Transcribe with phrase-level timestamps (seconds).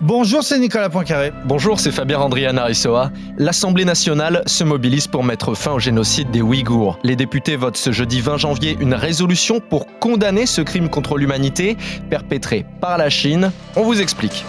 [0.00, 1.32] Bonjour, c'est Nicolas Poincaré.
[1.44, 3.10] Bonjour, c'est Fabien Andriana Arissoa.
[3.36, 6.98] L'Assemblée nationale se mobilise pour mettre fin au génocide des Ouïghours.
[7.02, 11.76] Les députés votent ce jeudi 20 janvier une résolution pour condamner ce crime contre l'humanité
[12.08, 13.50] perpétré par la Chine.
[13.74, 14.44] On vous explique.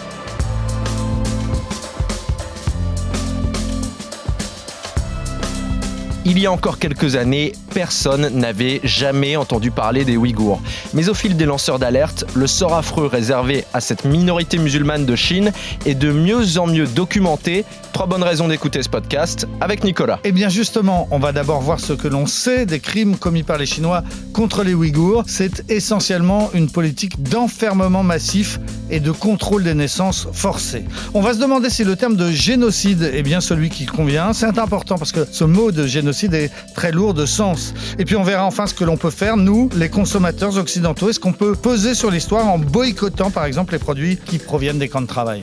[6.30, 10.60] Il y a encore quelques années, personne n'avait jamais entendu parler des Ouïghours.
[10.92, 15.16] Mais au fil des lanceurs d'alerte, le sort affreux réservé à cette minorité musulmane de
[15.16, 15.52] Chine
[15.86, 17.64] est de mieux en mieux documenté.
[17.94, 20.20] Trois bonnes raisons d'écouter ce podcast avec Nicolas.
[20.22, 23.56] Eh bien justement, on va d'abord voir ce que l'on sait des crimes commis par
[23.56, 24.04] les Chinois
[24.34, 25.24] contre les Ouïghours.
[25.26, 30.84] C'est essentiellement une politique d'enfermement massif et de contrôle des naissances forcées.
[31.14, 34.34] On va se demander si le terme de génocide est bien celui qui convient.
[34.34, 37.74] C'est important parce que ce mot de génocide est très lourd de sens.
[37.98, 41.08] Et puis on verra enfin ce que l'on peut faire, nous, les consommateurs occidentaux.
[41.10, 44.88] Est-ce qu'on peut peser sur l'histoire en boycottant par exemple les produits qui proviennent des
[44.88, 45.42] camps de travail?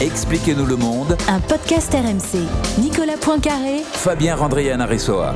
[0.00, 1.16] Expliquez-nous le monde.
[1.28, 2.40] Un podcast RMC.
[2.78, 3.78] Nicolas Poincaré.
[3.92, 5.34] Fabien Randrian Aressoa.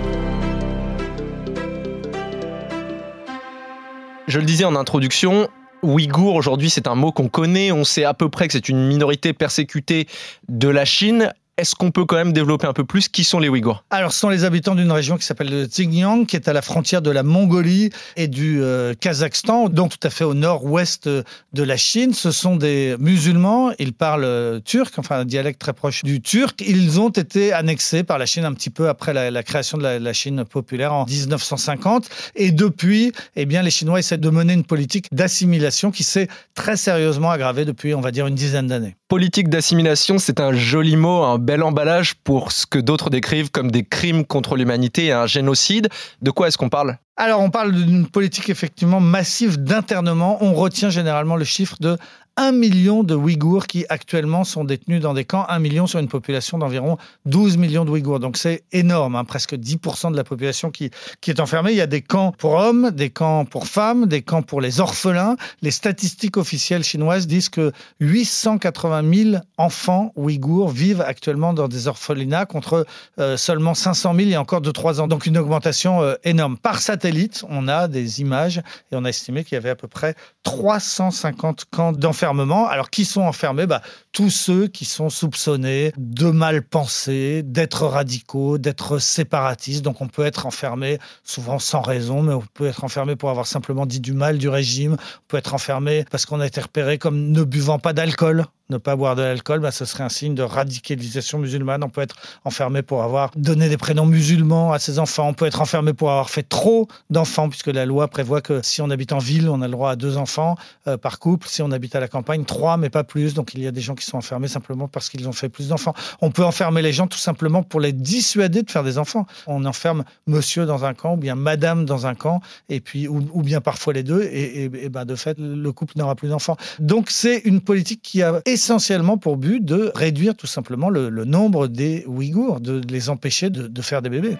[4.26, 5.48] Je le disais en introduction,
[5.82, 7.72] Ouïghour, aujourd'hui, c'est un mot qu'on connaît.
[7.72, 10.06] On sait à peu près que c'est une minorité persécutée
[10.48, 11.32] de la Chine.
[11.60, 13.84] Est-ce qu'on peut quand même développer un peu plus qui sont les Ouïghours?
[13.90, 16.62] Alors, ce sont les habitants d'une région qui s'appelle le Xinjiang, qui est à la
[16.62, 21.62] frontière de la Mongolie et du euh, Kazakhstan, donc tout à fait au nord-ouest de
[21.62, 22.14] la Chine.
[22.14, 26.64] Ce sont des musulmans, ils parlent euh, turc, enfin un dialecte très proche du turc.
[26.66, 30.12] Ils ont été annexés par la Chine un petit peu après la, création de la,
[30.14, 32.08] Chine populaire en 1950.
[32.36, 36.78] Et depuis, eh bien, les Chinois essaient de mener une politique d'assimilation qui s'est très
[36.78, 38.96] sérieusement aggravée depuis, on va dire, une dizaine d'années.
[39.10, 43.72] Politique d'assimilation, c'est un joli mot, un bel emballage pour ce que d'autres décrivent comme
[43.72, 45.88] des crimes contre l'humanité et un génocide.
[46.22, 46.96] De quoi est-ce qu'on parle?
[47.16, 50.38] Alors, on parle d'une politique effectivement massive d'internement.
[50.40, 51.98] On retient généralement le chiffre de
[52.36, 56.08] 1 million de Ouïghours qui actuellement sont détenus dans des camps, 1 million sur une
[56.08, 58.20] population d'environ 12 millions de Ouïghours.
[58.20, 59.24] Donc c'est énorme, hein.
[59.24, 60.90] presque 10% de la population qui,
[61.26, 61.72] est enfermée.
[61.72, 64.80] Il y a des camps pour hommes, des camps pour femmes, des camps pour les
[64.80, 65.36] orphelins.
[65.62, 72.46] Les statistiques officielles chinoises disent que 880 000 enfants Ouïghours vivent actuellement dans des orphelinats
[72.46, 72.86] contre
[73.18, 75.08] euh, seulement 500 000 il y a encore 2-3 ans.
[75.08, 76.56] Donc une augmentation euh, énorme.
[76.56, 79.88] Par satellite, on a des images et on a estimé qu'il y avait à peu
[79.88, 81.92] près 350 camps
[82.22, 83.66] alors, qui sont enfermés?
[83.66, 83.82] Bah,
[84.12, 89.82] Tous ceux qui sont soupçonnés de mal penser, d'être radicaux, d'être séparatistes.
[89.82, 93.46] Donc, on peut être enfermé souvent sans raison, mais on peut être enfermé pour avoir
[93.46, 94.94] simplement dit du mal du régime.
[94.94, 98.78] On peut être enfermé parce qu'on a été repéré comme ne buvant pas d'alcool ne
[98.78, 101.82] pas boire de l'alcool, bah, ce serait un signe de radicalisation musulmane.
[101.84, 105.28] On peut être enfermé pour avoir donné des prénoms musulmans à ses enfants.
[105.28, 108.80] On peut être enfermé pour avoir fait trop d'enfants, puisque la loi prévoit que si
[108.80, 111.48] on habite en ville, on a le droit à deux enfants euh, par couple.
[111.48, 113.34] Si on habite à la campagne, trois, mais pas plus.
[113.34, 115.68] Donc il y a des gens qui sont enfermés simplement parce qu'ils ont fait plus
[115.68, 115.94] d'enfants.
[116.20, 119.26] On peut enfermer les gens tout simplement pour les dissuader de faire des enfants.
[119.46, 123.42] On enferme monsieur dans un camp ou bien madame dans un camp, et puis ou,
[123.42, 126.56] bien parfois les deux, et, et, ben, de fait, le couple n'aura plus d'enfants.
[126.78, 131.66] Donc c'est une politique qui a essentiellement pour but de réduire tout simplement le, nombre
[131.66, 134.36] des Ouïghours, de les empêcher de faire des bébés.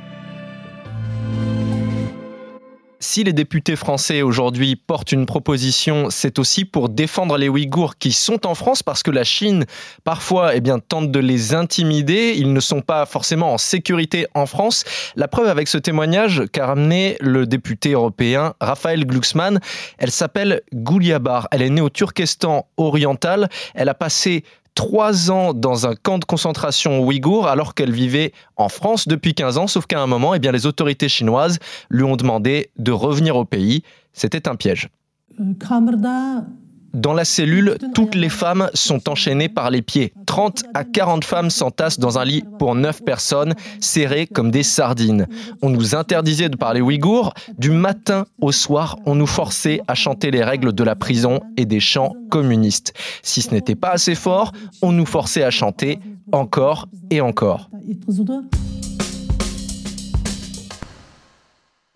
[3.02, 8.12] Si les députés français aujourd'hui portent une proposition, c'est aussi pour défendre les Ouïghours qui
[8.12, 9.64] sont en France parce que la Chine
[10.04, 12.34] parfois eh bien, tente de les intimider.
[12.36, 14.84] Ils ne sont pas forcément en sécurité en France.
[15.16, 19.60] La preuve avec ce témoignage qu'a ramené le député européen Raphaël Glucksmann,
[19.96, 21.48] elle s'appelle Gouliabar.
[21.52, 23.48] Elle est née au Turkestan oriental.
[23.74, 24.44] Elle a passé
[24.74, 29.58] trois ans dans un camp de concentration ouïghour alors qu'elle vivait en France depuis 15
[29.58, 31.58] ans, sauf qu'à un moment, eh bien, les autorités chinoises
[31.90, 33.82] lui ont demandé de revenir au pays.
[34.12, 34.88] C'était un piège.
[35.40, 35.54] Euh,
[36.94, 40.12] dans la cellule, toutes les femmes sont enchaînées par les pieds.
[40.26, 45.26] 30 à 40 femmes s'entassent dans un lit pour 9 personnes, serrées comme des sardines.
[45.62, 47.34] On nous interdisait de parler ouïghour.
[47.58, 51.64] Du matin au soir, on nous forçait à chanter les règles de la prison et
[51.64, 52.92] des chants communistes.
[53.22, 54.52] Si ce n'était pas assez fort,
[54.82, 55.98] on nous forçait à chanter
[56.32, 57.70] encore et encore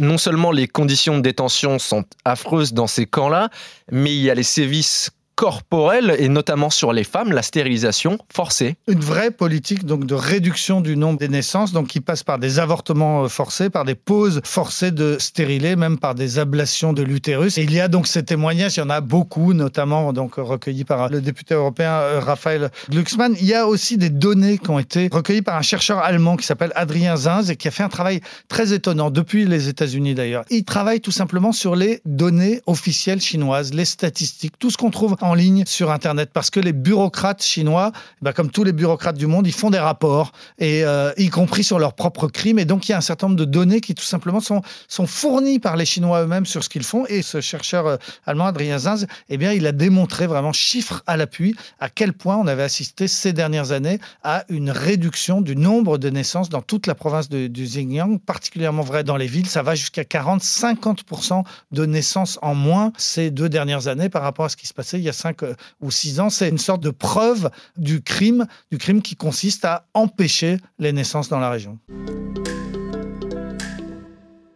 [0.00, 3.50] non seulement les conditions de détention sont affreuses dans ces camps-là,
[3.90, 8.76] mais il y a les sévices corporelle et notamment sur les femmes, la stérilisation forcée.
[8.88, 12.58] Une vraie politique donc de réduction du nombre des naissances, donc qui passe par des
[12.58, 17.56] avortements euh, forcés, par des pauses forcées de stérilés, même par des ablations de l'utérus.
[17.56, 21.08] Il y a donc ces témoignages, il y en a beaucoup, notamment donc recueillis par
[21.08, 23.34] le député européen euh, Raphaël Glucksmann.
[23.40, 26.46] Il y a aussi des données qui ont été recueillies par un chercheur allemand qui
[26.46, 30.44] s'appelle Adrien Zinz et qui a fait un travail très étonnant depuis les États-Unis d'ailleurs.
[30.50, 35.16] Il travaille tout simplement sur les données officielles chinoises, les statistiques, tout ce qu'on trouve
[35.24, 39.26] en ligne sur Internet, parce que les bureaucrates chinois, bah, comme tous les bureaucrates du
[39.26, 42.58] monde, ils font des rapports, et euh, y compris sur leurs propres crimes.
[42.58, 45.06] Et donc, il y a un certain nombre de données qui, tout simplement, sont, sont
[45.06, 47.06] fournies par les Chinois eux-mêmes sur ce qu'ils font.
[47.06, 51.16] Et ce chercheur euh, allemand, Adrien Zinz, eh bien, il a démontré vraiment, chiffre à
[51.16, 55.96] l'appui, à quel point on avait assisté ces dernières années à une réduction du nombre
[55.96, 59.48] de naissances dans toute la province du Xinjiang, particulièrement vrai dans les villes.
[59.48, 64.48] Ça va jusqu'à 40-50% de naissances en moins ces deux dernières années par rapport à
[64.50, 66.30] ce qui se passait il y a 5 euh, ou 6 ans.
[66.30, 71.28] C'est une sorte de preuve du crime, du crime qui consiste à empêcher les naissances
[71.28, 71.78] dans la région.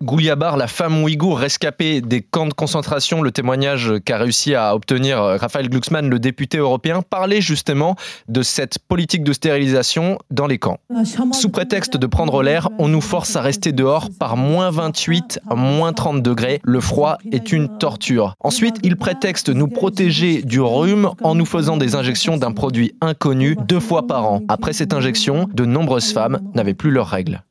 [0.08, 5.18] Gouliabar, la femme ouïghour rescapée des camps de concentration, le témoignage qu'a réussi à obtenir
[5.18, 7.94] Raphaël Glucksmann, le député européen, parlait justement
[8.26, 10.78] de cette politique de stérilisation dans les camps.
[11.32, 15.92] Sous prétexte de prendre l'air, on nous force à rester dehors par moins 28, moins
[15.92, 16.62] 30 degrés.
[16.64, 18.34] Le froid est une torture.
[18.40, 23.58] Ensuite, il prétexte nous protéger du rhume en nous faisant des injections d'un produit inconnu
[23.66, 24.40] deux fois par an.
[24.48, 27.42] Après cette injection, de nombreuses femmes n'avaient plus leurs règles.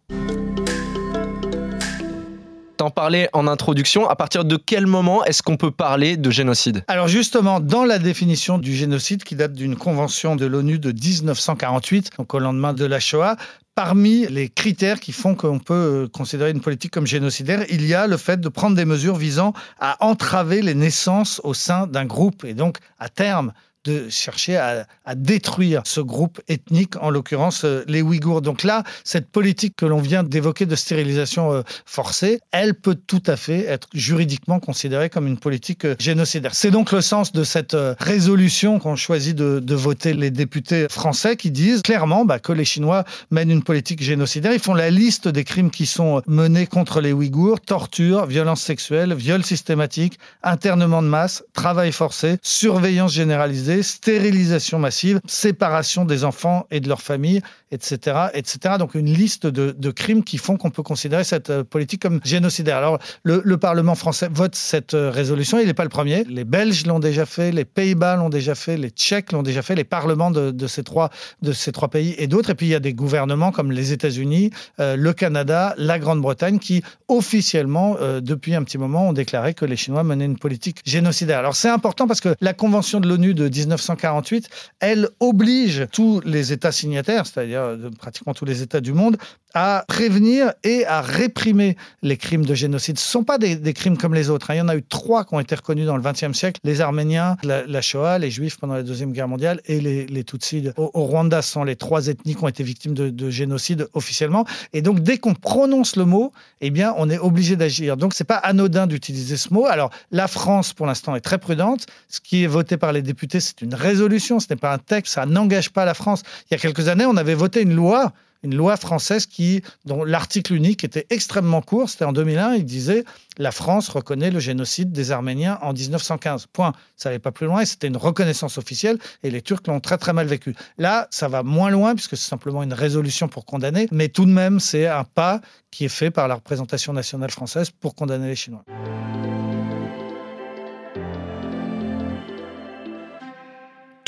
[2.97, 4.09] T'en parlais en introduction.
[4.09, 6.83] À partir de quel moment est-ce qu'on peut parler de génocide?
[6.87, 12.13] Alors justement, dans la définition du génocide qui date d'une convention de l'ONU de 1948,
[12.17, 13.35] donc au lendemain de la Shoah,
[13.75, 17.93] Parmi les critères qui font qu'on peut euh, considérer une politique comme génocidaire, il y
[17.93, 22.05] a le fait de prendre des mesures visant à entraver les naissances au sein d'un
[22.05, 23.53] groupe et donc à terme
[23.87, 24.85] de chercher à,
[25.15, 28.41] détruire ce groupe ethnique, en l'occurrence euh, les Ouïghours.
[28.41, 33.23] Donc là, cette politique que l'on vient d'évoquer de stérilisation euh, forcée, elle peut tout
[33.25, 36.53] à fait être juridiquement considérée comme une politique euh, génocidaire.
[36.53, 41.51] C'est donc le sens de cette résolution qu'ont choisi de, voter les députés français qui
[41.51, 44.51] disent clairement bah, que les Chinois mènent une politique génocidaire.
[44.51, 49.13] Ils font la liste des crimes qui sont menés contre les Ouïghours, torture, violence sexuelle,
[49.13, 56.79] viol systématique, internement de masse, travail forcé, surveillance généralisée, stérilisation massive, séparation des enfants et
[56.79, 57.41] de leurs familles,
[57.71, 58.77] etc.
[58.79, 62.77] Donc une liste de, crimes qui font qu'on peut considérer cette euh, politique comme génocidaire.
[62.77, 66.23] Alors le, Parlement français vote cette euh, résolution, il n'est pas le premier.
[66.25, 69.73] Les Belges l'ont déjà fait, les Pays-Bas l'ont déjà fait, les Tchèques l'ont déjà fait,
[69.73, 71.09] les parlements de, ces, trois,
[71.41, 72.51] de ces trois pays et d'autres.
[72.51, 76.59] Et puis il y a des gouvernements comme les États-Unis, euh, le Canada, la Grande-Bretagne
[76.59, 81.39] qui officiellement, depuis un petit moment, ont déclaré que les Chinois menaient une politique génocidaire.
[81.39, 84.49] Alors c'est important parce que la Convention de l'ONU de 1948,
[84.79, 87.56] elle oblige tous les États signataires, c'est-à-dire
[87.99, 89.17] pratiquement tous les États du monde,
[89.59, 92.99] à prévenir et à réprimer les crimes de génocide.
[92.99, 94.51] Ce ne sont pas des, crimes comme les autres.
[94.51, 94.53] Hein.
[94.53, 96.61] Il y en a eu trois qui ont été reconnus dans le XXe siècle.
[96.63, 100.91] Les Arméniens, la, Shoah, les Juifs pendant la Deuxième Guerre mondiale et les, Tutsis au,
[100.93, 101.41] Rwanda.
[101.41, 104.45] Ce sont les trois ethnies qui ont été victimes de, génocide officiellement.
[104.73, 106.31] Et donc, dès qu'on prononce le mot,
[106.61, 107.97] eh bien, on est obligé d'agir.
[107.97, 109.65] Donc, c'est pas anodin d'utiliser ce mot.
[109.65, 111.87] Alors, la France, pour l'instant, est très prudente.
[112.09, 115.15] Ce qui est voté par les députés, c'est une résolution, ce n'est pas un texte,
[115.15, 116.21] ça n'engage pas la France.
[116.45, 118.13] Il y a quelques années, on avait voté une loi
[118.47, 121.89] une loi française qui, dont l'article unique était extrêmement court.
[121.89, 122.53] C'était en 2001.
[122.53, 123.03] Il disait
[123.37, 126.47] la France reconnaît le génocide des Arméniens en 1915.
[126.53, 126.71] Point.
[126.95, 129.97] Ça n'allait pas plus loin et c'était une reconnaissance officielle et les Turcs l'ont très
[129.97, 130.55] très mal vécu.
[130.77, 134.31] Là, ça va moins loin puisque c'est simplement une résolution pour condamner, mais tout de
[134.31, 138.35] même, c'est un pas qui est fait par la représentation nationale française pour condamner les
[138.35, 138.63] Chinois.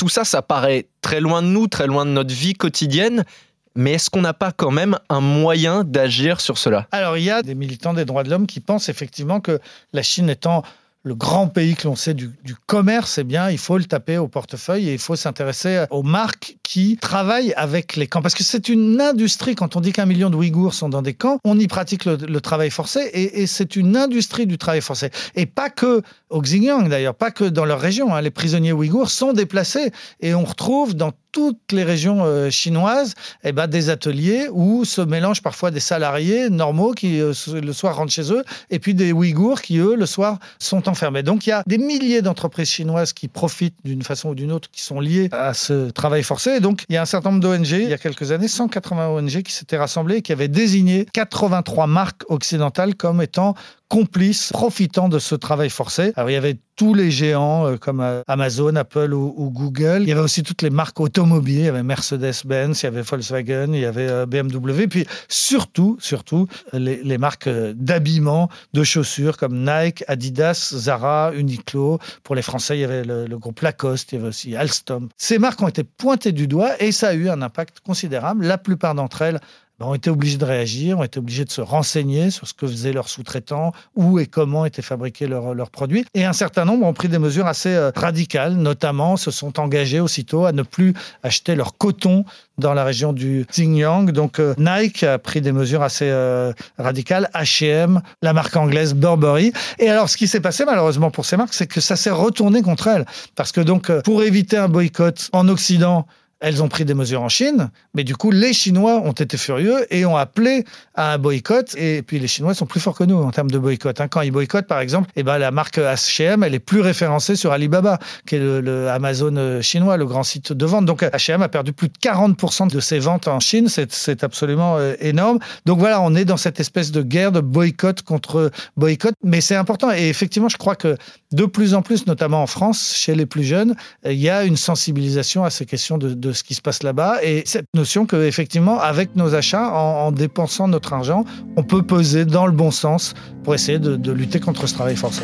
[0.00, 3.26] tout ça, ça paraît très loin de nous, très loin de notre vie quotidienne.
[3.74, 6.86] Mais est-ce qu'on n'a pas quand même un moyen d'agir sur cela?
[6.92, 9.60] Alors il y a des militants des droits de l'homme qui pensent effectivement que
[9.92, 10.62] la Chine étant
[11.02, 12.30] le grand pays que l'on sait du,
[12.66, 16.58] commerce, eh bien, il faut le taper au portefeuille et il faut s'intéresser aux marques
[16.62, 18.20] qui travaillent avec les camps.
[18.20, 21.14] Parce que c'est une industrie, quand on dit qu'un million de Ouïghours sont dans des
[21.14, 25.10] camps, on y pratique le, travail forcé et, c'est une industrie du travail forcé.
[25.34, 28.14] Et pas que au Xinjiang d'ailleurs, pas que dans leur région.
[28.14, 28.20] Hein.
[28.20, 33.52] Les prisonniers ouïghours sont déplacés et on retrouve dans toutes les régions euh, chinoises eh
[33.52, 37.32] ben, des ateliers où se mélangent parfois des salariés normaux qui euh,
[37.62, 41.22] le soir rentrent chez eux et puis des Ouïghours qui eux le soir sont enfermés.
[41.22, 44.70] Donc il y a des milliers d'entreprises chinoises qui profitent d'une façon ou d'une autre
[44.70, 46.60] qui sont liées à ce travail forcé.
[46.60, 49.42] Donc il y a un certain nombre d'ONG, il y a quelques années, 180 ONG
[49.42, 53.54] qui s'étaient rassemblées et qui avaient désigné 83 marques occidentales comme étant
[53.90, 56.12] complices profitant de ce travail forcé.
[56.14, 59.98] Alors il y avait tous les géants euh, comme euh, Amazon, Apple ou, Google.
[60.02, 61.58] Il y avait aussi toutes les marques automobiles.
[61.58, 64.86] Il y avait Mercedes-Benz, il y avait Volkswagen, il y avait euh, BMW.
[64.88, 71.98] Puis surtout, surtout les, les marques d'habillement, de chaussures comme Nike, Adidas, Zara, Uniqlo.
[72.22, 75.08] Pour les Français, il y avait le, le groupe Lacoste, il y avait aussi Alstom.
[75.16, 78.46] Ces marques ont été pointées du doigt et ça a eu un impact considérable.
[78.46, 79.40] La plupart d'entre elles
[79.80, 82.66] ben, ont été obligés de réagir, ont été obligés de se renseigner sur ce que
[82.66, 86.04] faisaient leurs sous-traitants, où et comment étaient fabriqués leurs, leurs produits.
[86.12, 89.98] Et un certain nombre ont pris des mesures assez euh, radicales, notamment se sont engagés
[89.98, 92.26] aussitôt à ne plus acheter leur coton
[92.58, 94.12] dans la région du Xinjiang.
[94.12, 99.54] Donc euh, Nike a pris des mesures assez euh, radicales, H&M, la marque anglaise Burberry.
[99.78, 102.60] Et alors ce qui s'est passé malheureusement pour ces marques, c'est que ça s'est retourné
[102.60, 103.06] contre elles.
[103.34, 106.06] Parce que donc pour éviter un boycott en Occident,
[106.40, 109.86] elles ont pris des mesures en Chine, mais du coup, les Chinois ont été furieux
[109.94, 111.74] et ont appelé à un boycott.
[111.76, 114.00] Et puis, les Chinois sont plus forts que nous en termes de boycott.
[114.00, 114.08] Hein.
[114.08, 117.52] Quand ils boycottent, par exemple, eh ben, la marque H&M, elle est plus référencée sur
[117.52, 120.86] Alibaba, qui est le, Amazon euh, chinois, le grand site de vente.
[120.86, 123.68] Donc, H&M a perdu plus de 40% de ses ventes en Chine.
[123.68, 125.40] C'est absolument euh, énorme.
[125.66, 129.14] Donc, voilà, on est dans cette espèce de guerre de boycott contre boycott.
[129.22, 129.92] Mais c'est important.
[129.92, 130.96] Et effectivement, je crois que
[131.32, 134.56] de plus en plus, notamment en France, chez les plus jeunes, il y a une
[134.56, 138.80] sensibilisation à ces questions de, ce qui se passe là-bas et cette notion que effectivement
[138.80, 141.24] avec nos achats en, en, dépensant notre argent
[141.56, 145.22] on peut peser dans le bon sens pour essayer de lutter contre ce travail forcé.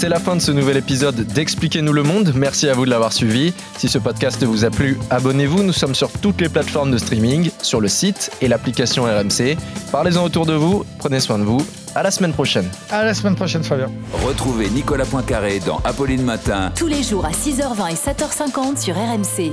[0.00, 2.32] C'est la fin de ce nouvel épisode d'Expliquez-nous le monde.
[2.34, 3.52] Merci à vous de l'avoir suivi.
[3.76, 5.62] Si ce podcast vous a plu, abonnez-vous.
[5.62, 9.58] Nous sommes sur toutes les plateformes de streaming, sur le site et l'application RMC.
[9.92, 10.86] Parlez-en autour de vous.
[10.98, 11.60] Prenez soin de vous.
[11.94, 12.66] À la semaine prochaine.
[12.90, 13.90] À la semaine prochaine, Fabien.
[14.26, 16.72] Retrouvez Nicolas Poincaré dans Apolline Matin.
[16.74, 19.52] Tous les jours à 6h20 et 7h50 sur RMC.